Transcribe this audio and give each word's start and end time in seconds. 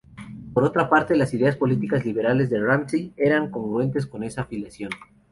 Por 0.55 0.63
otra 0.63 0.89
parte, 0.89 1.15
las 1.15 1.31
ideas 1.35 1.55
políticas 1.57 2.03
liberales 2.03 2.49
de 2.49 2.59
Ramsay 2.59 3.13
eran 3.17 3.51
congruentes 3.51 4.07
con 4.07 4.23
esa 4.23 4.45
filiación. 4.45 4.89